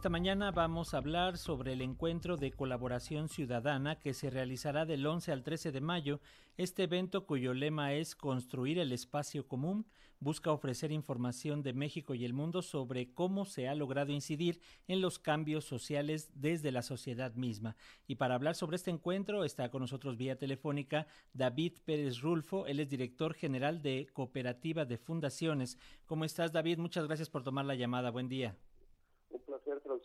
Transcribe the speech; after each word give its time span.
Esta 0.00 0.10
mañana 0.10 0.52
vamos 0.52 0.94
a 0.94 0.98
hablar 0.98 1.38
sobre 1.38 1.72
el 1.72 1.82
encuentro 1.82 2.36
de 2.36 2.52
colaboración 2.52 3.28
ciudadana 3.28 3.98
que 3.98 4.14
se 4.14 4.30
realizará 4.30 4.86
del 4.86 5.04
11 5.04 5.32
al 5.32 5.42
13 5.42 5.72
de 5.72 5.80
mayo. 5.80 6.20
Este 6.56 6.84
evento, 6.84 7.26
cuyo 7.26 7.52
lema 7.52 7.92
es 7.94 8.14
Construir 8.14 8.78
el 8.78 8.92
espacio 8.92 9.48
común, 9.48 9.88
busca 10.20 10.52
ofrecer 10.52 10.92
información 10.92 11.64
de 11.64 11.72
México 11.72 12.14
y 12.14 12.24
el 12.24 12.32
mundo 12.32 12.62
sobre 12.62 13.12
cómo 13.12 13.44
se 13.44 13.66
ha 13.66 13.74
logrado 13.74 14.12
incidir 14.12 14.60
en 14.86 15.00
los 15.00 15.18
cambios 15.18 15.64
sociales 15.64 16.30
desde 16.32 16.70
la 16.70 16.82
sociedad 16.82 17.34
misma. 17.34 17.74
Y 18.06 18.14
para 18.14 18.36
hablar 18.36 18.54
sobre 18.54 18.76
este 18.76 18.92
encuentro 18.92 19.42
está 19.42 19.68
con 19.68 19.80
nosotros 19.80 20.16
vía 20.16 20.38
telefónica 20.38 21.08
David 21.32 21.72
Pérez 21.84 22.20
Rulfo. 22.20 22.68
Él 22.68 22.78
es 22.78 22.88
director 22.88 23.34
general 23.34 23.82
de 23.82 24.06
Cooperativa 24.12 24.84
de 24.84 24.96
Fundaciones. 24.96 25.76
¿Cómo 26.06 26.24
estás, 26.24 26.52
David? 26.52 26.78
Muchas 26.78 27.04
gracias 27.08 27.28
por 27.28 27.42
tomar 27.42 27.64
la 27.64 27.74
llamada. 27.74 28.12
Buen 28.12 28.28
día. 28.28 28.56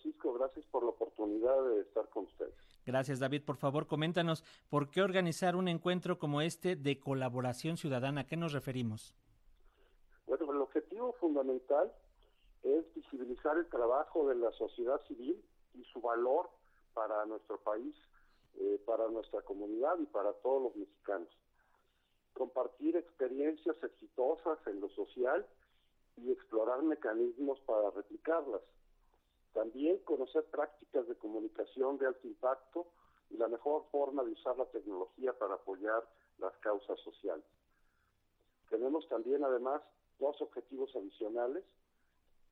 Francisco. 0.04 0.34
Gracias 0.34 0.66
por 0.68 0.84
la 0.84 0.90
oportunidad 0.90 1.64
de 1.70 1.82
estar 1.82 2.08
con 2.10 2.26
ustedes. 2.26 2.54
Gracias, 2.86 3.20
David. 3.20 3.44
Por 3.46 3.56
favor, 3.56 3.88
coméntanos 3.88 4.44
por 4.70 4.90
qué 4.90 5.02
organizar 5.02 5.56
un 5.56 5.68
encuentro 5.68 6.20
como 6.20 6.42
este 6.42 6.76
de 6.76 7.00
colaboración 7.00 7.78
ciudadana. 7.78 8.22
¿A 8.22 8.24
qué 8.26 8.36
nos 8.36 8.52
referimos? 8.52 9.16
Bueno, 10.28 10.52
el 10.52 10.62
objetivo 10.62 11.14
fundamental 11.14 11.92
es 12.64 12.94
visibilizar 12.94 13.58
el 13.58 13.68
trabajo 13.68 14.28
de 14.28 14.36
la 14.36 14.52
sociedad 14.52 15.00
civil 15.08 15.42
y 15.74 15.84
su 15.86 16.02
valor 16.02 16.50
para 16.94 17.26
nuestro 17.26 17.58
país, 17.60 17.96
eh, 18.56 18.82
para 18.86 19.08
nuestra 19.10 19.42
comunidad 19.42 19.98
y 20.00 20.06
para 20.06 20.34
todos 20.34 20.64
los 20.64 20.76
mexicanos. 20.76 21.30
Compartir 22.34 22.98
experiencias 22.98 23.76
exitosas 23.84 24.60
en 24.68 24.82
lo 24.82 24.90
social 24.90 25.46
y 26.18 26.32
explorar 26.32 26.84
mecanismos 26.84 27.60
para 27.62 27.90
replicarlas 27.92 28.62
también 29.54 30.00
conocer 30.00 30.44
prácticas 30.46 31.08
de 31.08 31.16
comunicación 31.16 31.98
de 31.98 32.08
alto 32.08 32.28
impacto 32.28 32.88
y 33.30 33.38
la 33.38 33.48
mejor 33.48 33.86
forma 33.92 34.24
de 34.24 34.32
usar 34.32 34.58
la 34.58 34.66
tecnología 34.66 35.34
para 35.34 35.56
apoyar 35.56 36.04
las 36.40 36.56
causas 36.58 37.00
sociales. 37.02 37.46
Tenemos 38.70 39.08
también 39.08 39.44
además 39.44 39.82
dos 40.20 40.42
objetivos 40.42 40.96
adicionales, 40.96 41.64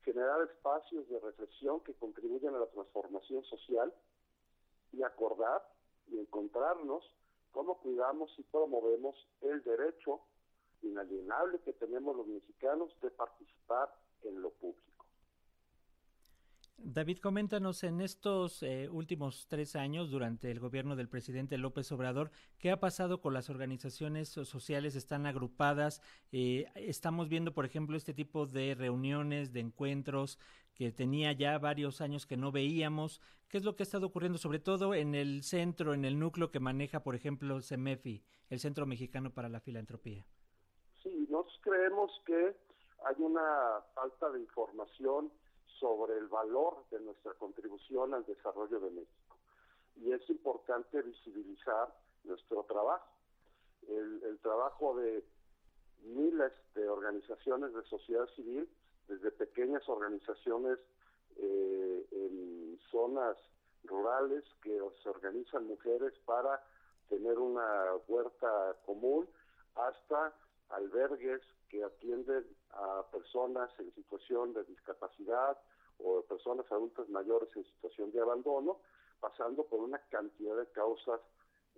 generar 0.04 0.42
espacios 0.42 1.08
de 1.10 1.20
reflexión 1.20 1.80
que 1.82 1.94
contribuyan 1.94 2.56
a 2.56 2.60
la 2.60 2.68
transformación 2.68 3.44
social 3.46 3.94
y 4.92 5.04
acordar 5.04 5.62
y 6.08 6.20
encontrarnos 6.20 7.04
cómo 7.52 7.80
cuidamos 7.80 8.32
y 8.38 8.44
promovemos 8.44 9.16
el 9.42 9.64
derecho 9.64 10.22
inalienable 10.82 11.60
que 11.60 11.74
tenemos 11.74 12.16
los 12.16 12.28
mexicanos 12.28 12.90
de 13.02 13.12
participar 13.12 13.94
en 14.24 14.42
lo 14.42 14.50
público. 14.52 14.91
David, 16.84 17.20
coméntanos 17.20 17.84
en 17.84 18.02
estos 18.02 18.64
eh, 18.64 18.90
últimos 18.90 19.48
tres 19.48 19.76
años, 19.76 20.10
durante 20.10 20.50
el 20.50 20.60
gobierno 20.60 20.96
del 20.96 21.10
presidente 21.10 21.58
López 21.58 21.92
Obrador, 21.92 22.32
¿qué 22.58 22.72
ha 22.72 22.80
pasado 22.80 23.22
con 23.22 23.34
las 23.34 23.50
organizaciones 23.50 24.30
sociales? 24.30 24.96
¿Están 24.96 25.28
agrupadas? 25.28 26.02
Eh, 26.32 26.66
estamos 26.76 27.30
viendo, 27.30 27.54
por 27.54 27.66
ejemplo, 27.66 27.96
este 27.96 28.14
tipo 28.14 28.48
de 28.48 28.74
reuniones, 28.74 29.54
de 29.54 29.60
encuentros 29.60 30.40
que 30.74 30.92
tenía 30.92 31.34
ya 31.34 31.58
varios 31.60 32.02
años 32.02 32.26
que 32.26 32.38
no 32.38 32.52
veíamos. 32.52 33.22
¿Qué 33.48 33.58
es 33.58 33.64
lo 33.64 33.76
que 33.76 33.84
ha 33.84 33.86
estado 33.86 34.08
ocurriendo, 34.08 34.40
sobre 34.40 34.60
todo 34.60 34.96
en 34.96 35.14
el 35.14 35.44
centro, 35.44 35.94
en 35.94 36.04
el 36.04 36.18
núcleo 36.18 36.50
que 36.50 36.60
maneja, 36.60 37.04
por 37.04 37.16
ejemplo, 37.16 37.62
CEMEFI, 37.62 38.24
el 38.50 38.60
Centro 38.60 38.88
Mexicano 38.88 39.32
para 39.32 39.50
la 39.50 39.60
Filantropía? 39.60 40.26
Sí, 41.04 41.28
nosotros 41.30 41.60
creemos 41.62 42.12
que 42.26 42.56
hay 43.06 43.16
una 43.20 43.82
falta 43.94 44.32
de 44.32 44.40
información 44.40 45.32
sobre 45.80 46.18
el 46.18 46.28
valor 46.28 46.86
de 46.92 47.00
nuestra 47.00 47.34
contribución 47.34 48.14
al 48.14 48.26
desarrollo 48.26 48.80
de 48.80 48.92
México. 48.92 49.38
Y 49.96 50.12
es 50.12 50.30
importante 50.30 51.02
visibilizar 51.02 51.94
nuestro 52.24 52.64
trabajo. 52.64 53.08
El, 53.88 54.40
trabajo 54.42 54.96
de 54.98 55.24
miles 56.04 56.52
de 56.74 56.88
organizaciones 56.90 57.74
de 57.74 57.84
sociedad 57.84 58.28
civil, 58.36 58.70
desde 59.08 59.32
pequeñas 59.32 59.88
organizaciones 59.88 60.80
eh, 61.38 62.08
en 62.12 62.80
zonas 62.90 63.38
rurales 63.84 64.44
que 64.62 64.80
se 65.04 65.10
organizan 65.10 65.68
mujeres 65.68 66.14
para 66.26 66.64
tener 67.10 67.38
una 67.38 67.96
huerta 68.08 68.76
común, 68.86 69.28
hasta 69.76 70.34
albergues 70.74 71.42
que 71.70 71.84
atienden 71.84 72.46
a 72.72 73.04
personas 73.12 73.70
en 73.80 73.94
situación 73.94 74.54
de 74.54 74.64
discapacidad 74.66 75.58
o 76.00 76.22
personas 76.24 76.70
adultas 76.72 77.08
mayores 77.10 77.50
en 77.56 77.66
situación 77.66 78.12
de 78.12 78.22
abandono, 78.22 78.80
pasando 79.20 79.64
por 79.66 79.80
una 79.80 80.00
cantidad 80.10 80.58
de 80.58 80.68
causas 80.68 81.22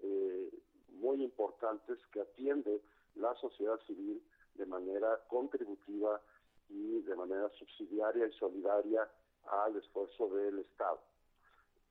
eh, 0.01 0.49
muy 0.89 1.23
importantes 1.23 1.97
que 2.11 2.21
atiende 2.21 2.81
la 3.15 3.35
sociedad 3.35 3.79
civil 3.85 4.23
de 4.55 4.65
manera 4.65 5.19
contributiva 5.27 6.21
y 6.69 7.01
de 7.01 7.15
manera 7.15 7.49
subsidiaria 7.57 8.27
y 8.27 8.31
solidaria 8.33 9.09
al 9.45 9.75
esfuerzo 9.75 10.29
del 10.29 10.59
Estado. 10.59 10.99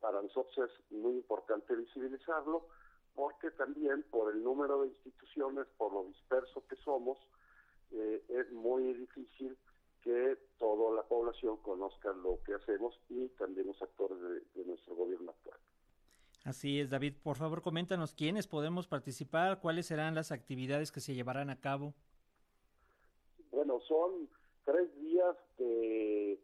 Para 0.01 0.23
nosotros 0.23 0.69
es 0.69 0.93
muy 0.93 1.13
importante 1.13 1.77
visibilizarlo 1.77 2.67
porque 3.15 3.51
también 3.53 4.05
por 4.11 4.35
el 4.35 4.43
número 4.43 4.83
de 4.83 4.89
instituciones, 4.89 5.67
por 5.77 5.93
lo 5.93 6.05
disperso 6.05 6.65
que 6.67 6.77
somos, 6.77 7.19
eh, 7.91 8.25
es 8.29 8.51
muy 8.53 8.95
difícil 8.95 9.57
que 10.03 10.37
toda 10.59 10.97
la 10.97 11.03
población 11.03 11.59
conozca 11.59 12.13
lo 12.13 12.43
que 12.45 12.55
hacemos 12.55 12.99
y 13.09 13.29
también 13.31 13.69
los 13.69 13.81
actores 13.81 14.19
de, 14.55 14.65
nuestro 14.65 14.95
gobierno 14.97 15.31
actual. 15.31 15.59
Así 16.45 16.81
es, 16.81 16.91
David. 16.91 17.15
Por 17.23 17.37
favor, 17.37 17.63
coméntanos 17.63 18.15
quiénes 18.15 18.49
podemos 18.49 18.89
participar, 18.89 19.61
cuáles 19.61 19.87
serán 19.87 20.15
las 20.15 20.33
actividades 20.33 20.91
que 20.91 21.01
se 21.01 21.15
llevarán 21.15 21.51
a 21.51 21.61
cabo. 21.61 21.95
Bueno, 23.53 23.79
son 23.87 24.29
tres 24.65 24.93
días 24.97 25.37
de, 25.59 26.41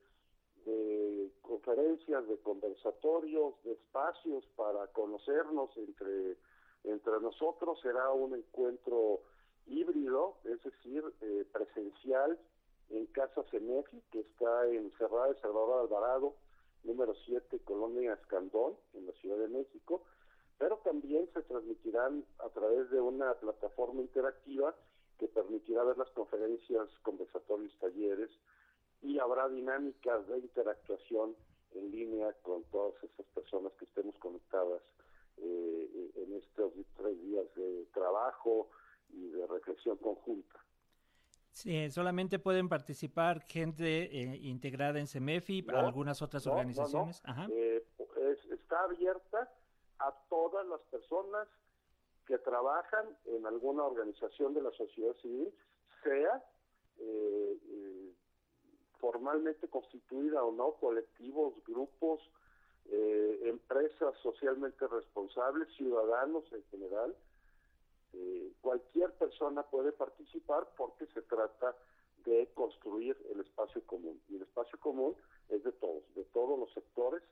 de 0.65 1.33
conferencias, 1.41 2.28
de 2.28 2.39
conversatorios, 2.39 3.55
de 3.65 3.73
espacios 3.73 4.47
para 4.55 4.87
conocernos 4.89 5.77
entre 5.77 6.37
entre 6.84 7.21
nosotros 7.21 7.81
será 7.81 8.11
un 8.12 8.34
encuentro 8.34 9.21
híbrido, 9.66 10.37
es 10.44 10.62
decir, 10.62 11.05
eh, 11.21 11.44
presencial 11.53 12.39
en 12.91 13.06
Casa 13.06 13.43
Cenefi, 13.50 14.03
que 14.11 14.21
está 14.21 14.66
en 14.69 14.91
Cerrada 14.93 15.28
de 15.28 15.41
Salvador 15.41 15.81
Alvarado, 15.83 16.34
número 16.84 17.15
7, 17.27 17.61
Colonia 17.65 18.15
Escandón, 18.15 18.77
en 18.94 19.06
la 19.06 19.12
Ciudad 19.12 19.39
de 19.39 19.49
México, 19.49 20.03
pero 20.59 20.78
también 20.78 21.28
se 21.33 21.43
transmitirán 21.43 22.25
a 22.39 22.49
través 22.49 22.91
de 22.91 23.00
una 23.00 23.34
plataforma 23.34 24.00
interactiva 24.00 24.75
que 25.19 25.28
permitirá 25.28 25.84
ver 25.84 25.99
las 25.99 26.10
conferencias, 26.10 26.89
conversatorios, 27.03 27.77
talleres 27.78 28.31
y 29.03 29.19
habrá 29.19 29.49
dinámicas 29.49 30.27
de 30.28 30.39
interactuación 30.39 31.37
en 31.75 31.91
línea 31.91 32.33
con 32.43 32.65
todas 32.65 32.95
esas 33.05 33.27
personas 33.34 33.72
que 33.75 33.84
estemos 33.84 34.16
conectadas 34.19 34.83
eh, 35.41 36.10
en 36.16 36.32
estos 36.34 36.72
tres 36.97 37.21
días 37.22 37.47
de 37.54 37.87
trabajo 37.93 38.69
y 39.10 39.28
de 39.28 39.47
reflexión 39.47 39.97
conjunta. 39.99 40.59
Sí, 41.53 41.91
solamente 41.91 42.38
pueden 42.38 42.69
participar 42.69 43.44
gente 43.48 44.04
eh, 44.04 44.37
integrada 44.43 45.00
en 45.00 45.06
CEMEFI, 45.06 45.66
algunas 45.75 46.22
otras 46.22 46.47
organizaciones. 46.47 47.22
Eh, 47.50 47.84
está 48.50 48.84
abierta 48.84 49.50
a 49.98 50.15
todas 50.28 50.66
las 50.66 50.81
personas 50.82 51.48
que 52.27 52.38
trabajan 52.38 53.06
en 53.25 53.47
alguna 53.47 53.84
organización 53.84 54.54
de 54.54 54.62
la 54.62 54.71
sociedad 54.72 55.15
civil, 55.22 55.53
sea 56.04 56.44
formalmente 58.98 59.69
constituida 59.69 60.43
o 60.44 60.53
no, 60.53 60.72
colectivos, 60.72 61.54
grupos, 61.66 62.21
eh, 62.91 63.41
empresas 63.45 64.15
socialmente 64.22 64.86
responsables, 64.86 65.68
ciudadanos 65.77 66.45
en 66.53 66.65
general. 66.71 67.15
Eh, 68.15 68.53
cualquier 68.60 69.13
persona 69.13 69.63
puede 69.63 69.92
participar 69.92 70.68
porque 70.77 71.07
se 71.07 71.22
trata 71.22 71.77
de 72.24 72.48
construir 72.54 73.16
el 73.30 73.41
espacio 73.41 73.83
común. 73.86 74.21
Y 74.28 74.36
el 74.36 74.42
espacio 74.42 74.78
común 74.80 75.15
es 75.48 75.63
de 75.65 75.72
todos, 75.72 76.03
de 76.15 76.24
todos 76.24 76.59
los 76.59 76.72
sectores, 76.72 77.22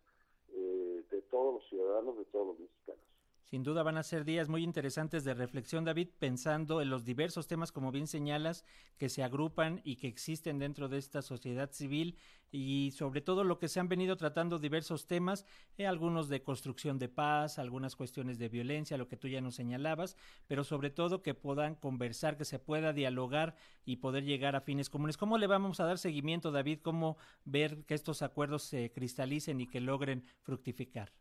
eh, 0.53 1.05
de 1.11 1.23
todos 1.23 1.55
los 1.55 1.69
ciudadanos, 1.69 2.19
de 2.19 2.25
todos 2.27 2.49
los 2.49 2.59
mexicanos. 2.59 3.16
Sin 3.49 3.63
duda 3.63 3.85
van 3.85 3.97
a 3.97 4.03
ser 4.03 4.25
días 4.25 4.49
muy 4.49 4.65
interesantes 4.65 5.23
de 5.23 5.33
reflexión, 5.33 5.85
David, 5.85 6.09
pensando 6.19 6.83
en 6.83 6.91
los 6.91 7.05
diversos 7.05 7.47
temas, 7.47 7.71
como 7.71 7.93
bien 7.93 8.09
señalas, 8.09 8.65
que 8.99 9.09
se 9.09 9.23
agrupan 9.23 9.81
y 9.85 9.97
que 9.97 10.09
existen 10.09 10.59
dentro 10.59 10.89
de 10.89 10.99
esta 10.99 11.23
sociedad 11.23 11.71
civil 11.71 12.19
y 12.51 12.91
sobre 12.91 13.21
todo 13.21 13.45
lo 13.45 13.61
que 13.61 13.69
se 13.69 13.79
han 13.79 13.89
venido 13.89 14.17
tratando 14.17 14.59
diversos 14.59 15.07
temas, 15.07 15.47
eh, 15.79 15.87
algunos 15.87 16.29
de 16.29 16.43
construcción 16.43 16.99
de 16.99 17.09
paz, 17.09 17.61
algunas 17.61 17.95
cuestiones 17.95 18.37
de 18.39 18.49
violencia, 18.49 18.99
lo 18.99 19.07
que 19.07 19.17
tú 19.17 19.29
ya 19.29 19.41
nos 19.41 19.55
señalabas, 19.55 20.17
pero 20.49 20.65
sobre 20.65 20.91
todo 20.91 21.23
que 21.23 21.35
puedan 21.35 21.77
conversar, 21.77 22.37
que 22.37 22.45
se 22.45 22.59
pueda 22.59 22.93
dialogar 22.93 23.55
y 23.85 23.97
poder 23.97 24.25
llegar 24.25 24.57
a 24.57 24.61
fines 24.61 24.91
comunes. 24.91 25.17
¿Cómo 25.17 25.39
le 25.39 25.47
vamos 25.47 25.79
a 25.79 25.85
dar 25.85 25.99
seguimiento, 25.99 26.51
David? 26.51 26.81
¿Cómo 26.83 27.17
ver 27.45 27.85
que 27.85 27.95
estos 27.95 28.23
acuerdos 28.23 28.65
se 28.65 28.91
cristalicen 28.91 29.61
y 29.61 29.69
que 29.69 29.81
logren 29.81 30.25
fructificar? 30.43 31.13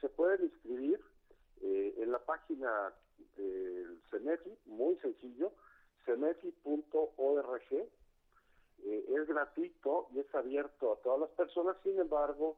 Se 0.00 0.08
pueden 0.10 0.44
inscribir 0.44 1.00
eh, 1.62 1.94
en 1.98 2.10
la 2.10 2.18
página 2.18 2.94
del 3.36 4.00
CENEFI, 4.10 4.50
muy 4.66 4.96
sencillo, 4.96 5.52
cenefi.org. 6.06 7.72
Eh, 8.82 9.04
es 9.08 9.26
gratuito 9.28 10.08
y 10.14 10.20
es 10.20 10.34
abierto 10.34 10.92
a 10.92 10.96
todas 11.02 11.20
las 11.20 11.30
personas, 11.30 11.76
sin 11.82 11.98
embargo, 11.98 12.56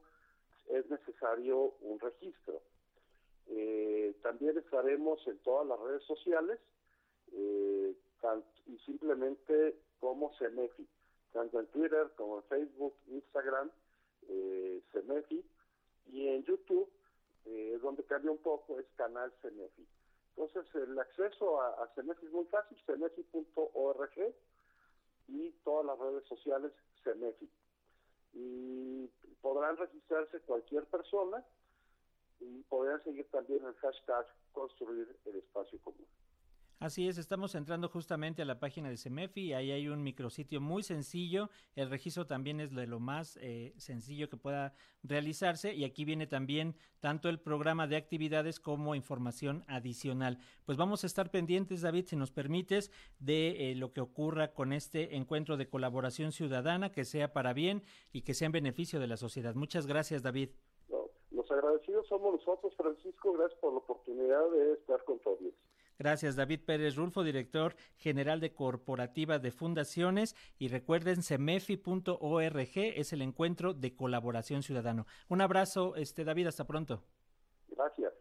es 0.69 0.89
necesario 0.89 1.73
un 1.81 1.99
registro. 1.99 2.61
Eh, 3.47 4.15
también 4.21 4.57
estaremos 4.57 5.19
en 5.27 5.37
todas 5.39 5.67
las 5.67 5.79
redes 5.79 6.03
sociales 6.03 6.59
y 8.65 8.77
simplemente 8.85 9.75
como 9.99 10.33
CENEFI, 10.37 10.87
tanto 11.33 11.59
en 11.59 11.67
Twitter 11.67 12.09
como 12.15 12.37
en 12.37 12.43
Facebook, 12.43 12.95
Instagram, 13.07 13.69
CENEFI, 14.93 15.43
y 16.07 16.27
en 16.27 16.43
YouTube 16.43 16.89
eh, 17.45 17.77
donde 17.81 18.03
cambia 18.03 18.31
un 18.31 18.37
poco, 18.37 18.79
es 18.79 18.85
canal 18.95 19.31
Cenefi. 19.41 19.85
Entonces, 20.35 20.73
el 20.75 20.97
acceso 20.97 21.61
a, 21.61 21.83
a 21.83 21.87
Cenefi 21.95 22.25
es 22.25 22.31
muy 22.31 22.45
fácil, 22.45 22.77
cenefi.org 22.85 24.33
y 25.27 25.51
todas 25.63 25.85
las 25.85 25.99
redes 25.99 26.25
sociales 26.25 26.71
Cenefi. 27.03 27.49
Y 28.33 29.07
podrán 29.41 29.77
registrarse 29.77 30.39
cualquier 30.41 30.85
persona 30.85 31.45
y 32.39 32.63
podrán 32.63 33.03
seguir 33.03 33.29
también 33.29 33.63
el 33.65 33.73
hashtag 33.75 34.25
construir 34.53 35.15
el 35.25 35.35
espacio 35.35 35.79
común. 35.81 36.07
Así 36.79 37.07
es, 37.07 37.17
estamos 37.17 37.55
entrando 37.55 37.87
justamente 37.87 38.41
a 38.41 38.45
la 38.45 38.59
página 38.59 38.89
de 38.89 38.97
CEMEFI, 38.97 39.53
ahí 39.53 39.71
hay 39.71 39.87
un 39.87 40.03
micrositio 40.03 40.59
muy 40.59 40.83
sencillo, 40.83 41.49
el 41.75 41.89
registro 41.89 42.27
también 42.27 42.59
es 42.59 42.75
de 42.75 42.87
lo 42.87 42.99
más 42.99 43.37
eh, 43.41 43.73
sencillo 43.77 44.29
que 44.29 44.35
pueda 44.35 44.73
realizarse 45.01 45.73
y 45.73 45.85
aquí 45.85 46.03
viene 46.03 46.27
también 46.27 46.75
tanto 46.99 47.29
el 47.29 47.39
programa 47.39 47.87
de 47.87 47.95
actividades 47.95 48.59
como 48.59 48.95
información 48.95 49.63
adicional. 49.67 50.39
Pues 50.65 50.77
vamos 50.77 51.03
a 51.03 51.07
estar 51.07 51.31
pendientes, 51.31 51.81
David, 51.81 52.05
si 52.07 52.15
nos 52.15 52.31
permites, 52.31 52.91
de 53.19 53.71
eh, 53.71 53.75
lo 53.75 53.93
que 53.93 54.01
ocurra 54.01 54.53
con 54.53 54.73
este 54.73 55.15
encuentro 55.15 55.55
de 55.55 55.69
colaboración 55.69 56.33
ciudadana, 56.33 56.91
que 56.91 57.05
sea 57.05 57.31
para 57.31 57.53
bien 57.53 57.83
y 58.11 58.21
que 58.23 58.33
sea 58.33 58.47
en 58.47 58.51
beneficio 58.51 58.99
de 58.99 59.07
la 59.07 59.17
sociedad. 59.17 59.55
Muchas 59.55 59.87
gracias, 59.87 60.21
David. 60.21 60.49
los 61.31 61.49
agradecidos 61.49 62.07
somos 62.07 62.33
nosotros, 62.35 62.75
Francisco, 62.75 63.33
gracias 63.33 63.59
por 63.59 63.71
la 63.71 63.79
oportunidad 63.79 64.49
de 64.51 64.73
estar 64.73 65.03
con 65.05 65.19
todos. 65.19 65.39
Gracias, 65.97 66.35
David 66.35 66.61
Pérez 66.65 66.95
Rulfo, 66.95 67.23
director 67.23 67.75
general 67.97 68.39
de 68.39 68.53
Corporativa 68.53 69.39
de 69.39 69.51
Fundaciones. 69.51 70.35
Y 70.57 70.67
recuerden, 70.67 71.23
cemefi.org 71.23 72.71
es 72.75 73.13
el 73.13 73.21
encuentro 73.21 73.73
de 73.73 73.95
colaboración 73.95 74.63
ciudadano. 74.63 75.05
Un 75.29 75.41
abrazo, 75.41 75.95
este 75.95 76.23
David, 76.23 76.47
hasta 76.47 76.65
pronto. 76.65 77.03
Gracias. 77.69 78.12